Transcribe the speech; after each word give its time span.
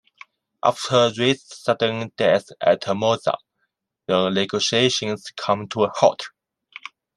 After 0.63 1.11
Rindt's 1.15 1.61
sudden 1.63 2.11
death 2.17 2.45
at 2.59 2.85
Monza, 2.87 3.37
the 4.07 4.31
negotiations 4.31 5.31
came 5.37 5.67
to 5.67 5.83
a 5.83 5.91
halt. 5.93 6.23